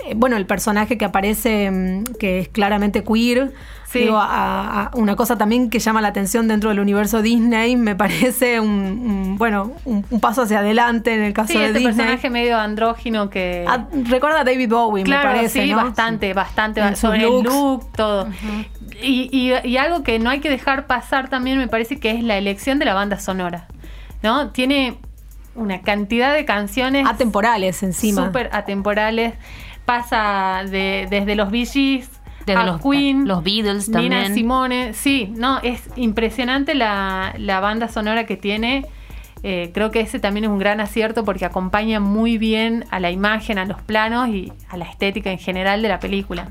Eh, 0.07 0.15
bueno, 0.17 0.39
el 0.39 0.47
personaje 0.47 0.97
que 0.97 1.05
aparece, 1.05 1.71
mm, 1.71 2.05
que 2.19 2.39
es 2.39 2.49
claramente 2.49 3.05
queer, 3.05 3.53
Digo, 3.99 4.19
a, 4.21 4.91
una 4.95 5.17
cosa 5.17 5.37
también 5.37 5.69
que 5.69 5.81
llama 5.81 6.01
la 6.01 6.09
atención 6.09 6.47
dentro 6.47 6.71
del 6.71 6.79
universo 6.79 7.23
Disney, 7.23 7.77
me 7.77 7.97
parece 7.97 8.61
un, 8.61 9.37
bueno, 9.37 9.73
un, 9.85 10.03
paso 10.21 10.43
hacia 10.43 10.61
adelante 10.61 11.15
en 11.15 11.23
el 11.23 11.33
caso 11.33 11.59
de 11.59 11.67
este 11.67 11.81
personaje 11.81 12.31
medio 12.31 12.57
andrógino 12.57 13.31
que... 13.31 13.65
Ah, 13.67 13.87
recuerda 14.05 14.41
a 14.41 14.45
David 14.45 14.69
Bowie, 14.69 15.05
me 15.05 15.17
parece, 15.17 15.65
sí, 15.65 15.75
bastante, 15.75 16.33
bastante, 16.35 16.95
sobre 16.95 17.25
el 17.25 17.43
look, 17.43 17.91
todo. 17.93 18.29
Y, 19.03 19.55
y, 19.65 19.77
algo 19.77 20.03
que 20.03 20.19
no 20.19 20.31
hay 20.31 20.41
que 20.41 20.51
dejar 20.51 20.87
pasar 20.87 21.29
también 21.29 21.59
me 21.59 21.69
parece 21.69 21.99
que 21.99 22.11
es 22.11 22.23
la 22.23 22.37
elección 22.39 22.79
de 22.79 22.85
la 22.85 22.95
banda 22.95 23.19
sonora, 23.19 23.67
¿no? 24.23 24.51
Tiene 24.51 24.99
una 25.55 25.83
cantidad 25.83 26.33
de 26.33 26.45
canciones... 26.45 27.07
Atemporales 27.07 27.83
encima. 27.83 28.27
Súper 28.27 28.51
atemporales. 28.53 29.35
Pasa 29.85 30.63
de, 30.69 31.09
desde 31.11 31.35
los 31.35 31.51
Bee 31.51 31.67
desde 32.47 32.65
los, 32.65 32.81
Queen, 32.81 33.29
los 33.29 33.43
Beatles 33.43 33.91
también. 33.91 34.23
Nina 34.23 34.35
Simone, 34.35 34.95
sí, 34.95 35.33
no, 35.37 35.59
es 35.63 35.83
impresionante 35.97 36.75
la, 36.75 37.35
banda 37.61 37.89
sonora 37.89 38.25
que 38.25 38.37
tiene. 38.37 38.87
Eh, 39.43 39.71
creo 39.73 39.91
que 39.91 40.01
ese 40.01 40.19
también 40.19 40.45
es 40.45 40.51
un 40.51 40.59
gran 40.59 40.81
acierto 40.81 41.25
porque 41.25 41.45
acompaña 41.45 42.01
muy 42.01 42.39
bien 42.39 42.85
a 42.91 43.01
la 43.01 43.11
imagen, 43.11 43.59
a 43.59 43.65
los 43.65 43.81
planos 43.83 44.29
y 44.29 44.53
a 44.69 44.77
la 44.77 44.85
estética 44.85 45.31
en 45.31 45.39
general 45.39 45.83
de 45.83 45.89
la 45.89 45.99
película. 45.99 46.51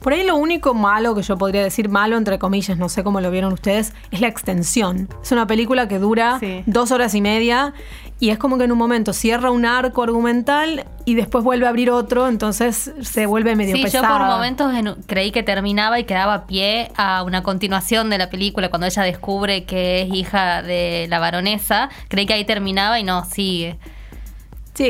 Por 0.00 0.12
ahí 0.12 0.24
lo 0.24 0.36
único 0.36 0.74
malo 0.74 1.14
que 1.14 1.22
yo 1.22 1.36
podría 1.36 1.62
decir, 1.62 1.88
malo 1.88 2.16
entre 2.16 2.38
comillas, 2.38 2.78
no 2.78 2.88
sé 2.88 3.02
cómo 3.02 3.20
lo 3.20 3.30
vieron 3.30 3.52
ustedes, 3.52 3.92
es 4.10 4.20
la 4.20 4.28
extensión. 4.28 5.08
Es 5.22 5.32
una 5.32 5.46
película 5.46 5.88
que 5.88 5.98
dura 5.98 6.40
dos 6.66 6.92
horas 6.92 7.14
y 7.14 7.20
media 7.20 7.74
y 8.20 8.30
es 8.30 8.38
como 8.38 8.58
que 8.58 8.64
en 8.64 8.72
un 8.72 8.78
momento 8.78 9.12
cierra 9.12 9.50
un 9.50 9.64
arco 9.64 10.02
argumental 10.02 10.84
y 11.04 11.14
después 11.14 11.44
vuelve 11.44 11.66
a 11.66 11.68
abrir 11.68 11.90
otro, 11.90 12.28
entonces 12.28 12.92
se 13.00 13.26
vuelve 13.26 13.54
medio 13.54 13.76
sí, 13.76 13.84
yo 13.88 14.02
por 14.02 14.20
momentos 14.20 14.72
creí 15.06 15.30
que 15.30 15.42
terminaba 15.42 15.98
y 15.98 16.04
quedaba 16.04 16.46
pie 16.46 16.90
a 16.96 17.22
una 17.22 17.42
continuación 17.42 18.10
de 18.10 18.18
la 18.18 18.28
película 18.28 18.70
cuando 18.70 18.86
ella 18.86 19.02
descubre 19.02 19.64
que 19.64 20.02
es 20.02 20.14
hija 20.14 20.62
de 20.62 21.06
la 21.08 21.18
baronesa. 21.18 21.88
Creí 22.08 22.26
que 22.26 22.34
ahí 22.34 22.44
terminaba 22.44 22.98
y 22.98 23.04
no, 23.04 23.24
sigue. 23.24 23.72
Sí, 23.72 23.88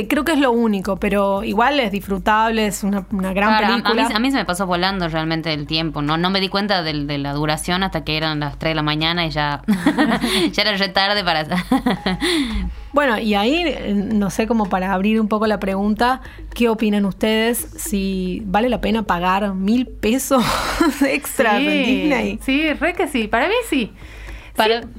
creo 0.09 0.25
que 0.25 0.33
es 0.33 0.39
lo 0.39 0.53
único, 0.53 0.97
pero 0.97 1.43
igual 1.45 1.81
es 1.81 1.91
disfrutable, 1.91 2.67
es 2.67 2.83
una, 2.83 3.07
gran 3.11 3.59
película. 3.59 4.09
A 4.15 4.19
mí, 4.19 4.31
se 4.31 4.37
me 4.37 4.45
pasó 4.45 4.67
volando 4.67 5.09
realmente 5.09 5.53
el 5.55 5.67
tiempo, 5.67 6.03
no 6.03 6.19
no 6.19 6.31
me 6.31 6.41
di 6.41 6.49
cuenta 6.49 6.83
de, 6.83 7.19
la 7.19 7.33
duración 7.33 7.83
hasta 7.83 8.05
que 8.05 8.17
eran 8.17 8.41
las 8.41 8.59
3 8.59 8.73
de 8.73 8.75
la 8.75 8.83
mañana 8.83 9.27
y 9.27 9.31
ya, 9.31 9.63
ya 10.53 10.63
era 10.63 10.77
re 10.77 10.89
tarde 10.89 11.25
para... 11.25 11.47
bueno, 12.93 13.19
y 13.19 13.35
ahí, 13.35 13.95
no 13.95 14.29
sé, 14.31 14.47
como 14.47 14.69
para 14.69 14.93
abrir 14.93 15.21
un 15.21 15.29
poco 15.29 15.47
la 15.47 15.59
pregunta, 15.59 16.21
¿qué 16.55 16.69
opinan 16.69 17.07
ustedes 17.07 17.57
si 17.59 18.43
vale 18.45 18.69
la 18.69 18.81
pena 18.81 19.05
pagar 19.05 19.55
mil 19.55 19.87
pesos 19.87 20.45
extra 21.07 21.59
sí, 21.59 21.67
en 21.67 21.85
Disney? 21.85 22.39
Sí, 22.43 22.73
re 22.75 22.93
que 22.93 23.09
sí, 23.09 23.27
para 23.27 23.49
mí 23.49 23.55
sí. 23.71 23.93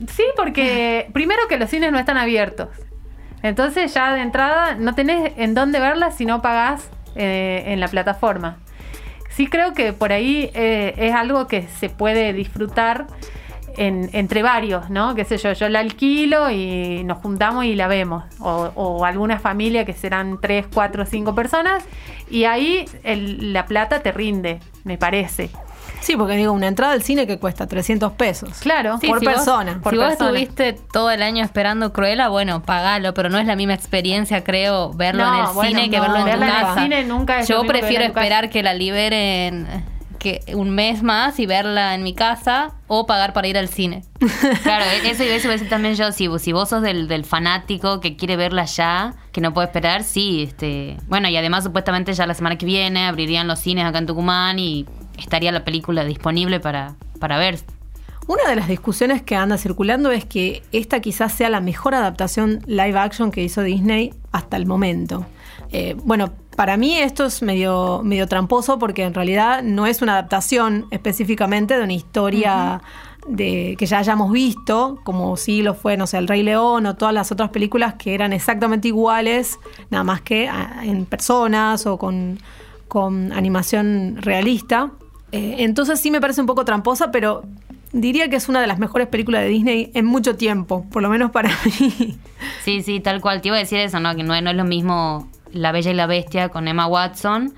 sí, 0.08 0.24
porque 0.36 1.10
primero 1.14 1.42
que 1.48 1.58
los 1.58 1.70
cines 1.70 1.92
no 1.92 2.00
están 2.00 2.18
abiertos. 2.18 2.70
Entonces 3.44 3.94
ya 3.94 4.14
de 4.14 4.22
entrada 4.22 4.76
no 4.76 4.96
tenés 4.96 5.34
en 5.38 5.54
dónde 5.54 5.80
verla 5.80 6.12
si 6.12 6.26
no 6.26 6.42
pagás 6.42 6.90
eh, 7.16 7.64
en 7.68 7.80
la 7.80 7.88
plataforma. 7.88 8.58
Sí 9.30 9.48
creo 9.48 9.74
que 9.74 9.94
por 9.94 10.12
ahí 10.12 10.50
eh, 10.54 10.94
es 10.98 11.14
algo 11.14 11.48
que 11.48 11.68
se 11.68 11.90
puede 11.90 12.34
disfrutar 12.34 13.08
entre 13.78 14.44
varios, 14.44 14.90
¿no? 14.90 15.16
Qué 15.16 15.24
sé 15.24 15.38
yo, 15.38 15.54
yo 15.54 15.70
la 15.70 15.80
alquilo 15.80 16.52
y 16.52 17.04
nos 17.06 17.20
juntamos 17.20 17.64
y 17.64 17.76
la 17.76 17.88
vemos. 17.88 18.26
O, 18.40 19.06
alguna 19.06 19.40
familia 19.40 19.86
que 19.86 19.94
serán 19.94 20.40
tres, 20.42 20.66
cuatro, 20.74 21.06
cinco 21.06 21.34
personas 21.34 21.86
y 22.30 22.44
ahí 22.44 22.86
la 23.04 23.66
plata 23.68 24.02
te 24.02 24.12
rinde, 24.12 24.60
me 24.84 24.98
parece. 24.98 25.50
Sí, 26.02 26.16
porque 26.16 26.36
digo, 26.36 26.52
una 26.54 26.68
entrada 26.68 26.94
al 26.94 27.04
cine 27.04 27.28
que 27.28 27.40
cuesta 27.40 27.68
300 27.68 28.14
pesos. 28.14 28.50
Claro, 28.60 29.00
por 29.00 29.24
persona. 29.24 29.82
si 29.90 29.98
vos 29.98 30.12
estuviste 30.12 30.74
todo 30.74 31.12
el 31.12 31.22
año 31.22 31.44
esperando 31.44 31.94
Cruella, 31.94 32.30
bueno, 32.30 32.64
pagalo, 32.64 33.14
pero 33.14 33.30
no 33.30 33.38
es 33.38 33.46
la 33.46 33.56
misma 33.56 33.74
experiencia, 33.74 34.44
creo, 34.44 34.94
verlo 34.94 35.24
en 35.24 35.40
el 35.40 35.68
cine 35.68 35.90
que 35.90 36.00
verlo 36.00 36.18
en 36.18 36.34
tu 36.34 36.40
casa. 36.40 36.62
En 36.62 36.78
el 36.78 36.84
cine 36.84 37.04
nunca 37.06 37.42
Yo 37.42 37.64
prefiero 37.66 38.04
esperar 38.04 38.50
que 38.50 38.64
la 38.64 38.74
liberen 38.74 39.68
que 40.20 40.42
un 40.54 40.70
mes 40.70 41.02
más 41.02 41.40
y 41.40 41.46
verla 41.46 41.96
en 41.96 42.04
mi 42.04 42.14
casa 42.14 42.74
o 42.88 43.08
pagar 43.08 43.34
para 43.34 43.48
ir 43.48 43.58
al 43.58 43.70
cine. 43.70 44.04
Claro, 44.64 44.86
e-, 44.86 45.10
eso 45.10 45.24
iba 45.24 45.34
a 45.34 45.54
decir 45.54 45.70
también 45.70 45.96
yo, 45.96 46.12
si, 46.12 46.30
si 46.40 46.52
vos 46.52 46.70
sos 46.70 46.82
del, 46.82 47.08
del, 47.08 47.24
fanático 47.24 48.02
que 48.02 48.18
quiere 48.18 48.36
verla 48.36 48.66
ya, 48.66 49.14
que 49.32 49.42
no 49.42 49.54
puede 49.54 49.68
esperar, 49.68 50.04
sí, 50.04 50.44
este, 50.44 50.98
bueno, 51.08 51.30
y 51.30 51.38
además 51.38 51.64
supuestamente 51.64 52.14
ya 52.14 52.28
la 52.28 52.34
semana 52.34 52.58
que 52.58 52.66
viene 52.66 53.08
abrirían 53.08 53.48
los 53.48 53.60
cines 53.60 53.86
acá 53.86 54.00
en 54.00 54.06
Tucumán 54.06 54.60
y 54.60 54.86
estaría 55.20 55.52
la 55.52 55.64
película 55.64 56.04
disponible 56.06 56.60
para, 56.60 56.96
para 57.20 57.38
ver. 57.38 57.60
Una 58.28 58.48
de 58.48 58.56
las 58.56 58.68
discusiones 58.68 59.24
que 59.24 59.36
anda 59.36 59.58
circulando 59.58 60.12
es 60.12 60.24
que 60.24 60.62
esta 60.72 61.00
quizás 61.00 61.34
sea 61.34 61.50
la 61.50 61.62
mejor 61.62 61.96
adaptación 61.96 62.62
live 62.68 62.98
action 62.98 63.32
que 63.32 63.44
hizo 63.44 63.64
Disney 63.64 64.14
hasta 64.32 64.56
el 64.56 64.68
momento. 64.68 65.26
Eh, 65.72 65.96
bueno, 66.04 66.32
para 66.56 66.78
mí 66.78 66.98
esto 66.98 67.26
es 67.26 67.42
medio, 67.42 68.02
medio 68.04 68.28
tramposo 68.28 68.78
porque 68.78 69.04
en 69.04 69.14
realidad 69.14 69.64
no 69.64 69.88
es 69.88 70.02
una 70.02 70.14
adaptación 70.14 70.86
específicamente 70.92 71.76
de 71.76 71.84
una 71.84 71.94
historia 71.94 72.82
de, 73.28 73.76
que 73.78 73.86
ya 73.86 74.00
hayamos 74.00 74.32
visto, 74.32 75.00
como 75.04 75.38
si 75.38 75.62
lo 75.62 75.74
fue, 75.74 75.98
no 75.98 76.06
sé, 76.06 76.18
El 76.18 76.28
Rey 76.28 76.44
León 76.44 76.86
o 76.86 76.96
todas 76.96 77.14
las 77.14 77.32
otras 77.32 77.50
películas 77.50 77.96
que 77.96 78.14
eran 78.14 78.34
exactamente 78.34 78.88
iguales, 78.88 79.60
nada 79.90 80.04
más 80.04 80.22
que 80.22 80.48
ah, 80.48 80.82
en 80.84 81.06
personas 81.06 81.86
o 81.86 81.98
con, 81.98 82.40
con 82.88 83.32
animación 83.34 84.18
realista. 84.20 84.92
Eh, 85.32 85.58
entonces 85.60 86.00
sí 86.00 86.12
me 86.12 86.22
parece 86.22 86.42
un 86.42 86.48
poco 86.48 86.66
tramposa, 86.66 87.12
pero 87.12 87.44
diría 87.92 88.30
que 88.30 88.36
es 88.36 88.50
una 88.50 88.62
de 88.62 88.68
las 88.68 88.80
mejores 88.80 89.08
películas 89.08 89.42
de 89.44 89.50
Disney 89.50 89.92
en 89.94 90.06
mucho 90.06 90.36
tiempo, 90.36 90.86
por 90.92 91.02
lo 91.02 91.10
menos 91.10 91.32
para 91.32 91.50
mí. 91.66 92.18
Sí, 92.64 92.82
sí, 92.82 93.00
tal 93.00 93.22
cual. 93.22 93.42
Te 93.42 93.50
iba 93.50 93.58
a 93.58 93.60
decir 93.60 93.80
eso, 93.80 94.00
¿no? 94.00 94.16
Que 94.16 94.24
no, 94.24 94.40
no 94.42 94.50
es 94.50 94.56
lo 94.56 94.66
mismo 94.66 95.30
La 95.52 95.72
Bella 95.72 95.92
y 95.92 95.96
la 95.96 96.08
Bestia 96.08 96.50
con 96.50 96.68
Emma 96.68 96.88
Watson 96.88 97.54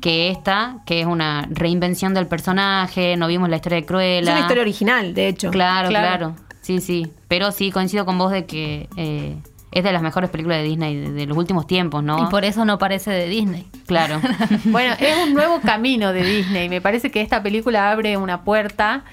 que 0.00 0.30
esta, 0.30 0.78
que 0.84 1.00
es 1.00 1.06
una 1.06 1.46
reinvención 1.50 2.12
del 2.12 2.26
personaje, 2.26 3.16
no 3.16 3.28
vimos 3.28 3.48
la 3.48 3.56
historia 3.56 3.76
de 3.76 3.86
Cruella. 3.86 4.20
Es 4.20 4.36
una 4.36 4.40
historia 4.40 4.62
original, 4.62 5.14
de 5.14 5.28
hecho. 5.28 5.50
Claro, 5.50 5.88
claro. 5.88 6.34
Sí, 6.60 6.80
sí. 6.80 7.06
Pero 7.28 7.52
sí, 7.52 7.70
coincido 7.70 8.04
con 8.04 8.18
vos 8.18 8.32
de 8.32 8.44
que 8.44 8.88
eh, 8.96 9.36
es 9.72 9.82
de 9.82 9.92
las 9.92 10.02
mejores 10.02 10.30
películas 10.30 10.58
de 10.58 10.64
Disney 10.64 10.96
de, 10.96 11.26
los 11.26 11.36
últimos 11.36 11.66
tiempos, 11.66 12.04
¿no? 12.04 12.22
Y 12.22 12.26
por 12.26 12.44
eso 12.44 12.64
no 12.64 12.78
parece 12.78 13.10
de 13.10 13.26
Disney. 13.26 13.66
Claro. 13.86 14.20
bueno, 14.66 14.94
es 15.00 15.16
un 15.24 15.32
nuevo 15.32 15.60
camino 15.60 16.12
de 16.12 16.22
Disney. 16.22 16.68
Me 16.68 16.80
parece 16.80 17.10
que 17.10 17.22
esta 17.22 17.42
película 17.42 17.90
abre 17.90 18.16
una 18.18 18.44
puerta 18.44 19.04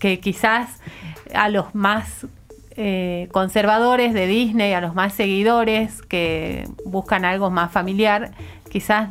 que 0.00 0.18
quizás 0.18 0.80
a 1.34 1.48
los 1.48 1.74
más 1.74 2.26
eh, 2.76 3.28
conservadores 3.30 4.12
de 4.12 4.26
Disney, 4.26 4.72
a 4.72 4.80
los 4.80 4.94
más 4.94 5.14
seguidores 5.14 6.02
que 6.02 6.68
buscan 6.84 7.24
algo 7.24 7.50
más 7.50 7.70
familiar, 7.70 8.32
quizás 8.70 9.10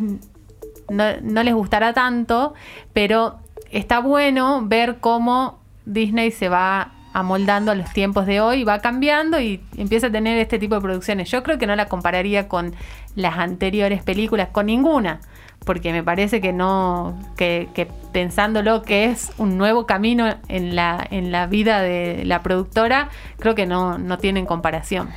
no, 0.89 1.03
no 1.21 1.43
les 1.43 1.53
gustará 1.53 1.93
tanto, 1.93 2.53
pero 2.91 3.39
está 3.71 3.99
bueno 3.99 4.61
ver 4.65 4.97
cómo 4.99 5.59
Disney 5.85 6.31
se 6.31 6.49
va 6.49 6.91
amoldando 7.17 7.71
a 7.71 7.75
los 7.75 7.91
tiempos 7.93 8.27
de 8.27 8.41
hoy, 8.41 8.63
va 8.63 8.77
cambiando 8.77 9.41
y 9.41 9.59
empieza 9.75 10.07
a 10.07 10.11
tener 10.11 10.37
este 10.37 10.59
tipo 10.59 10.75
de 10.75 10.81
producciones. 10.81 11.31
Yo 11.31 11.41
creo 11.41 11.57
que 11.57 11.65
no 11.65 11.75
la 11.75 11.87
compararía 11.87 12.47
con 12.47 12.75
las 13.15 13.39
anteriores 13.39 14.03
películas, 14.03 14.49
con 14.51 14.67
ninguna, 14.67 15.19
porque 15.65 15.91
me 15.91 16.03
parece 16.03 16.41
que 16.41 16.53
no, 16.53 17.19
que, 17.35 17.67
pensándolo 18.11 18.83
que 18.83 19.05
es 19.05 19.31
un 19.39 19.57
nuevo 19.57 19.87
camino 19.87 20.31
en 20.47 20.75
la, 20.75 21.07
en 21.09 21.31
la 21.31 21.47
vida 21.47 21.81
de 21.81 22.23
la 22.23 22.43
productora, 22.43 23.09
creo 23.39 23.55
que 23.55 23.65
no, 23.65 23.97
no 23.97 24.19
tienen 24.19 24.45
comparación. 24.45 25.09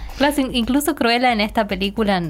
Incluso 0.52 0.95
Cruella 0.95 1.33
en 1.33 1.42
esta 1.42 1.69
película 1.69 2.23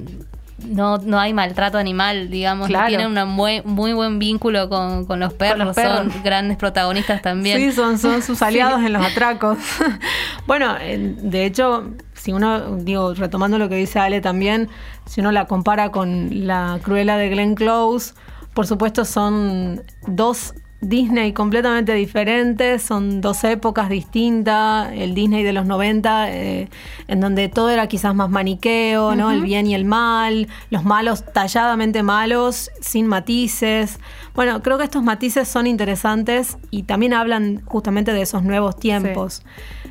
no, 0.67 0.99
no 0.99 1.19
hay 1.19 1.33
maltrato 1.33 1.79
animal, 1.79 2.31
digamos, 2.31 2.69
tienen 2.69 3.17
un 3.17 3.29
muy, 3.29 3.63
muy 3.65 3.93
buen 3.93 4.19
vínculo 4.19 4.69
con, 4.69 5.07
los 5.21 5.33
perros, 5.33 5.77
son 5.77 6.13
grandes 6.23 6.57
protagonistas 6.57 7.23
también. 7.23 7.59
Sí, 7.59 7.73
son, 7.73 7.99
son 7.99 8.23
sus 8.23 8.43
aliados 8.43 8.83
en 8.83 8.93
los 8.93 9.05
atracos. 9.05 9.59
bueno, 10.47 10.75
de 10.79 11.45
hecho, 11.45 11.91
si 12.15 12.33
uno, 12.33 12.77
digo, 12.77 13.15
retomando 13.15 13.59
lo 13.59 13.69
que 13.69 13.77
dice 13.77 13.99
Ale 13.99 14.21
también, 14.21 14.69
si 15.07 15.21
uno 15.21 15.33
la 15.33 15.47
compara 15.47 15.91
con 15.91 16.47
la 16.47 16.79
cruela 16.83 17.17
de 17.17 17.31
Glenn 17.31 17.55
Close, 17.55 18.15
por 18.55 18.67
supuesto 18.67 19.05
son 19.05 19.83
dos 20.07 20.55
Disney 20.81 21.35
completamente 21.35 21.93
diferentes, 21.93 22.83
son 22.83 23.21
dos 23.21 23.45
épocas 23.45 23.91
distintas, 23.91 24.91
el 24.93 25.15
Disney 25.15 25.43
de 25.43 25.53
los 25.53 25.67
90, 25.67 26.33
eh, 26.33 26.69
en 27.07 27.21
donde 27.21 27.49
todo 27.49 27.69
era 27.69 27.87
quizás 27.87 28.15
más 28.15 28.31
maniqueo, 28.31 29.15
¿no? 29.15 29.31
El 29.31 29.43
bien 29.43 29.67
y 29.67 29.75
el 29.75 29.85
mal, 29.85 30.49
los 30.71 30.85
malos 30.85 31.25
talladamente 31.33 32.03
malos, 32.03 32.71
sin 32.81 33.07
matices. 33.07 33.99
Bueno, 34.35 34.63
creo 34.63 34.79
que 34.79 34.85
estos 34.85 35.03
matices 35.03 35.49
son 35.49 35.67
interesantes 35.67 36.57
y 36.71 36.85
también 36.85 37.13
hablan 37.13 37.63
justamente 37.67 38.15
de 38.15 38.23
esos 38.23 38.43
nuevos 38.43 38.77
tiempos. 38.77 39.43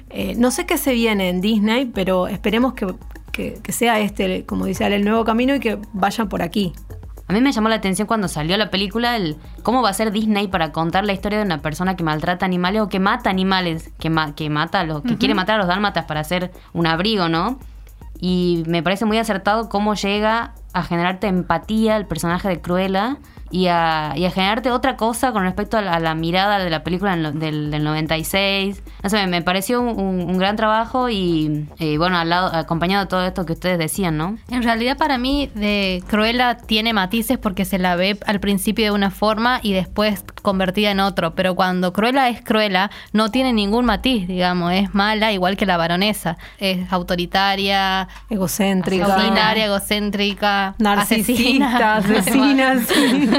Eh, 0.10 0.34
no 0.38 0.50
sé 0.50 0.66
qué 0.66 0.80
se 0.80 0.94
viene 0.94 1.30
en 1.30 1.40
Disney, 1.40 1.86
pero 1.86 2.28
esperemos 2.28 2.74
que, 2.74 2.88
que 3.32 3.72
sea 3.72 4.00
este, 4.00 4.44
como 4.46 4.66
dice 4.66 4.86
Ale, 4.86 4.96
el 4.96 5.06
nuevo 5.06 5.24
camino 5.24 5.54
y 5.54 5.60
que 5.60 5.78
vayan 5.94 6.30
por 6.30 6.42
aquí. 6.42 6.74
A 7.30 7.34
mí 7.34 7.42
me 7.42 7.52
llamó 7.52 7.70
la 7.70 7.76
atención 7.76 8.08
cuando 8.08 8.28
salió 8.28 8.58
la 8.58 8.72
película 8.72 9.16
el 9.16 9.38
cómo 9.62 9.84
va 9.84 9.90
a 9.90 9.94
ser 9.94 10.12
Disney 10.12 10.48
para 10.48 10.72
contar 10.72 11.06
la 11.06 11.14
historia 11.14 11.38
de 11.38 11.46
una 11.46 11.62
persona 11.62 11.96
que 11.96 12.04
maltrata 12.04 12.44
animales 12.44 12.82
o 12.82 12.90
que 12.90 13.00
mata 13.00 13.30
animales, 13.30 13.92
que, 14.00 14.12
que 14.36 14.50
mata 14.50 14.80
a 14.80 14.84
los, 14.84 15.04
que 15.04 15.16
quiere 15.16 15.36
matar 15.36 15.56
a 15.56 15.58
los 15.60 15.68
dálmatas 15.68 16.06
para 16.06 16.22
hacer 16.22 16.52
un 16.74 16.88
abrigo, 16.88 17.30
¿no? 17.30 17.60
Y 18.20 18.64
me 18.66 18.82
parece 18.82 19.06
muy 19.06 19.20
acertado 19.20 19.70
cómo 19.70 19.94
llega 19.94 20.56
a 20.74 20.82
generarte 20.82 21.28
empatía 21.28 21.98
el 21.98 22.08
personaje 22.08 22.48
de 22.48 22.62
Cruella 22.62 23.18
y 23.52 23.68
a, 23.68 24.14
y 24.16 24.26
a 24.26 24.32
generarte 24.32 24.72
otra 24.72 24.96
cosa 24.96 25.32
con 25.32 25.44
respecto 25.44 25.78
a 25.78 26.00
la, 26.00 26.16
mirada 26.16 26.60
de 26.60 26.70
la 26.70 26.84
película 26.84 27.16
del, 27.16 27.72
del, 27.72 27.84
96. 27.84 28.82
No 29.04 29.10
sé, 29.10 29.26
me, 29.28 29.42
pareció 29.42 29.82
un, 29.82 30.38
gran 30.38 30.56
trabajo 30.56 31.10
y, 31.10 31.68
bueno, 31.98 32.18
al 32.18 32.30
lado, 32.30 32.56
acompañado 32.56 33.06
de 33.06 33.10
todo 33.10 33.26
esto 33.26 33.46
que 33.46 33.54
ustedes 33.54 33.78
decían, 33.78 34.18
¿no? 34.18 34.38
En 34.50 34.64
realidad 34.64 34.98
para 34.98 35.18
mí 35.18 35.50
de 35.56 36.04
Cruella 36.08 36.58
tiene 36.58 36.94
matices 36.94 37.38
porque 37.38 37.66
se 37.66 37.80
la 37.80 37.96
ve 37.96 38.18
al 38.26 38.40
principio 38.40 38.86
de 38.86 38.92
una 38.92 39.12
forma 39.12 39.60
y 39.64 39.74
después 39.74 40.24
convertida 40.42 40.92
en 40.92 41.00
otro, 41.00 41.36
pero 41.36 41.56
cuando 41.56 41.94
Cruella 41.94 42.30
es 42.30 42.42
Cruella 42.42 42.90
no 43.14 43.32
tiene 43.32 43.54
ningún 43.54 43.86
matiz, 43.86 44.28
digamos, 44.28 44.72
es 44.74 44.94
mala 44.94 45.32
igual 45.32 45.58
que 45.58 45.66
la 45.66 45.78
baronesa, 45.78 46.38
es 46.58 46.92
autoritaria, 46.92 48.08
egocéntrica, 48.30 49.06
autoritaria, 49.06 49.66
egocéntrica, 49.66 50.76
narcisista, 50.78 51.98
asesina, 51.98 52.72
asesina 52.72 53.39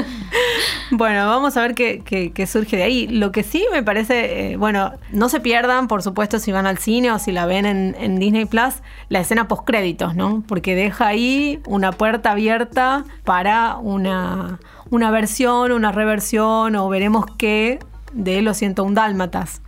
bueno, 0.91 1.27
vamos 1.27 1.57
a 1.57 1.61
ver 1.61 1.75
qué, 1.75 2.47
surge 2.47 2.77
de 2.77 2.83
ahí. 2.83 3.07
Lo 3.07 3.31
que 3.31 3.43
sí 3.43 3.65
me 3.71 3.83
parece, 3.83 4.51
eh, 4.51 4.57
bueno, 4.57 4.93
no 5.11 5.29
se 5.29 5.39
pierdan, 5.39 5.87
por 5.87 6.03
supuesto, 6.03 6.39
si 6.39 6.51
van 6.51 6.67
al 6.67 6.77
cine 6.77 7.11
o 7.11 7.19
si 7.19 7.31
la 7.31 7.45
ven 7.45 7.65
en, 7.65 8.19
Disney 8.19 8.45
Plus, 8.45 8.75
la 9.09 9.19
escena 9.19 9.47
post 9.47 9.63
créditos, 9.65 10.15
¿no? 10.15 10.43
Porque 10.47 10.75
deja 10.75 11.07
ahí 11.07 11.59
una 11.65 11.91
puerta 11.91 12.31
abierta 12.31 13.05
para 13.23 13.77
una, 13.77 14.59
una 14.89 15.11
versión, 15.11 15.71
una 15.71 15.91
reversión 15.91 16.75
o 16.75 16.89
veremos 16.89 17.25
qué 17.37 17.79
de 18.13 18.41
Los 18.41 18.57
101 18.57 18.93
Dálmatas. 18.93 19.61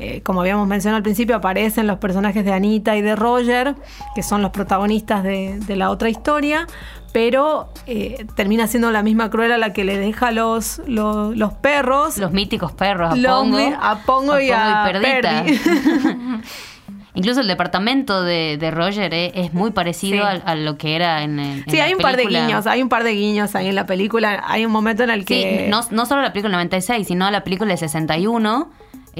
Eh, 0.00 0.22
como 0.22 0.40
habíamos 0.40 0.66
mencionado 0.68 0.96
al 0.96 1.02
principio, 1.02 1.36
aparecen 1.36 1.86
los 1.86 1.98
personajes 1.98 2.44
de 2.44 2.52
Anita 2.52 2.96
y 2.96 3.02
de 3.02 3.16
Roger, 3.16 3.74
que 4.14 4.22
son 4.22 4.42
los 4.42 4.50
protagonistas 4.50 5.22
de, 5.22 5.58
de 5.58 5.76
la 5.76 5.90
otra 5.90 6.08
historia, 6.08 6.66
pero 7.12 7.68
eh, 7.86 8.26
termina 8.34 8.66
siendo 8.66 8.90
la 8.90 9.02
misma 9.02 9.30
Cruella 9.30 9.58
la 9.58 9.72
que 9.72 9.84
le 9.84 9.98
deja 9.98 10.30
los, 10.30 10.80
los, 10.86 11.52
perros. 11.54 12.18
Los 12.18 12.32
míticos 12.32 12.72
perros, 12.72 13.12
a 13.12 13.14
Pongo. 13.14 13.58
A 13.80 13.98
Pongo, 14.04 14.40
y 14.40 14.50
a, 14.50 14.84
Perdita. 14.84 15.44
Incluso 17.14 17.40
el 17.40 17.48
departamento 17.48 18.22
de, 18.22 18.70
Roger 18.72 19.12
eh, 19.12 19.32
es 19.34 19.52
muy 19.52 19.72
parecido 19.72 20.24
a, 20.24 20.54
lo 20.54 20.78
que 20.78 20.94
era 20.94 21.24
en, 21.24 21.40
en 21.40 21.64
Sí, 21.68 21.80
hay 21.80 21.92
un 21.92 21.98
par 21.98 22.16
de 22.16 22.26
guiños, 22.26 22.66
hay 22.68 22.80
un 22.80 22.88
par 22.88 23.02
de 23.02 23.12
guiños 23.12 23.56
ahí 23.56 23.66
en 23.66 23.74
la 23.74 23.86
película. 23.86 24.44
Hay 24.46 24.64
un 24.64 24.70
momento 24.70 25.02
en 25.02 25.10
el 25.10 25.24
que... 25.24 25.64
Sí, 25.64 25.70
no, 25.70 25.80
no 25.90 26.06
solo 26.06 26.22
la 26.22 26.32
película 26.32 26.56
del 26.56 26.68
96, 26.68 27.08
sino 27.08 27.28
la 27.30 27.42
película 27.42 27.70
del 27.70 27.78
61 27.78 28.70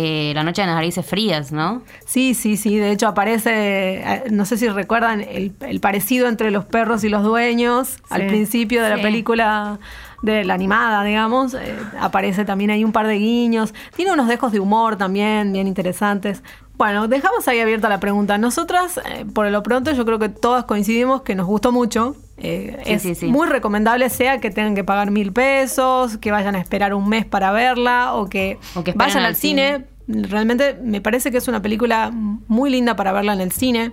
eh, 0.00 0.31
La 0.33 0.45
noche 0.45 0.62
de 0.62 0.69
las 0.69 0.76
narices 0.76 1.05
frías, 1.05 1.50
¿no? 1.50 1.83
Sí, 2.07 2.33
sí, 2.33 2.57
sí. 2.57 2.76
De 2.76 2.93
hecho 2.93 3.09
aparece, 3.09 3.97
eh, 3.97 4.23
no 4.31 4.47
sé 4.47 4.57
si 4.57 4.69
recuerdan, 4.69 5.21
el, 5.23 5.50
parecido 5.81 6.28
entre 6.28 6.52
los 6.52 6.64
perros 6.64 7.02
y 7.02 7.09
los 7.09 7.25
dueños 7.25 7.97
al 8.09 8.28
principio 8.28 8.81
de 8.85 8.90
la 8.90 9.02
película 9.02 9.81
de 10.23 10.45
la 10.45 10.55
animada, 10.55 11.02
digamos, 11.02 11.55
eh, 11.55 11.75
aparece 11.99 12.45
también 12.45 12.71
ahí 12.71 12.85
un 12.85 12.93
par 12.93 13.09
de 13.09 13.17
guiños. 13.17 13.75
Tiene 13.97 14.12
unos 14.12 14.28
dejos 14.28 14.52
de 14.52 14.61
humor 14.61 14.95
también 14.95 15.52
bien 15.52 15.67
interesantes. 15.67 16.45
Bueno, 16.76 17.09
dejamos 17.09 17.49
ahí 17.49 17.59
abierta 17.59 17.88
la 17.88 17.99
pregunta. 17.99 18.38
Nosotras, 18.38 19.00
por 19.35 19.50
lo 19.50 19.64
pronto, 19.64 19.90
yo 19.90 20.05
creo 20.05 20.21
que 20.21 20.28
todas 20.28 20.64
coincidimos 20.64 21.23
que 21.23 21.35
nos 21.35 21.49
gustó 21.49 21.73
mucho. 21.73 22.14
Es 22.40 23.23
muy 23.25 23.49
recomendable 23.49 24.09
sea 24.11 24.38
que 24.38 24.50
tengan 24.50 24.75
que 24.75 24.85
pagar 24.85 25.11
mil 25.11 25.33
pesos, 25.33 26.18
que 26.18 26.30
vayan 26.30 26.54
a 26.54 26.61
esperar 26.61 26.95
un 26.95 27.09
mes 27.09 27.25
para 27.25 27.52
verla 27.52 28.14
o 28.14 28.28
que, 28.28 28.59
vayan 28.95 29.25
al 29.25 29.37
cine. 29.37 29.85
Realmente 30.07 30.78
me 30.83 31.00
parece 31.00 31.30
que 31.30 31.38
es 31.38 31.49
una 31.49 31.61
película 31.61 32.11
muy 32.12 32.71
linda 32.71 32.97
para 32.97 33.12
verla 33.12 33.33
en 33.33 33.40
el 33.40 33.52
cine. 33.52 33.92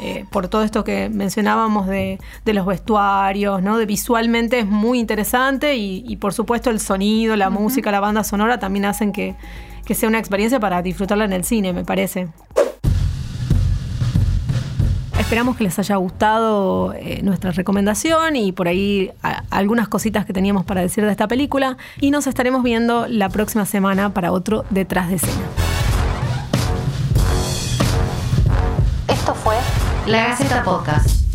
Eh, 0.00 0.24
por 0.30 0.46
todo 0.46 0.62
esto 0.62 0.84
que 0.84 1.08
mencionábamos 1.08 1.88
de, 1.88 2.20
los 2.44 2.66
vestuarios, 2.66 3.62
¿no? 3.62 3.78
De 3.78 3.86
visualmente 3.86 4.60
es 4.60 4.66
muy 4.66 5.00
interesante 5.00 5.74
y, 5.76 6.14
por 6.16 6.32
supuesto 6.32 6.70
el 6.70 6.78
sonido, 6.78 7.34
la 7.36 7.50
música, 7.50 7.90
la 7.90 7.98
banda 7.98 8.22
sonora 8.22 8.60
también 8.60 8.84
hacen 8.84 9.10
que, 9.10 9.34
que 9.84 9.94
sea 9.96 10.08
una 10.08 10.20
experiencia 10.20 10.60
para 10.60 10.82
disfrutarla 10.82 11.24
en 11.24 11.32
el 11.32 11.44
cine, 11.44 11.72
me 11.72 11.84
parece. 11.84 12.28
Esperamos 15.28 15.58
que 15.58 15.64
les 15.64 15.78
haya 15.78 15.96
gustado 15.96 16.94
eh, 16.94 17.20
nuestra 17.22 17.50
recomendación 17.50 18.34
y 18.34 18.52
por 18.52 18.66
ahí 18.66 19.10
algunas 19.50 19.86
cositas 19.86 20.24
que 20.24 20.32
teníamos 20.32 20.64
para 20.64 20.80
decir 20.80 21.04
de 21.04 21.10
esta 21.10 21.28
película. 21.28 21.76
Y 22.00 22.10
nos 22.10 22.26
estaremos 22.26 22.62
viendo 22.62 23.06
la 23.06 23.28
próxima 23.28 23.66
semana 23.66 24.14
para 24.14 24.32
otro 24.32 24.64
Detrás 24.70 25.10
de 25.10 25.16
Escena. 25.16 25.34
Esto 29.06 29.34
fue 29.34 29.56
La 30.06 30.28
Gaceta 30.28 30.64
Podcast. 30.64 31.27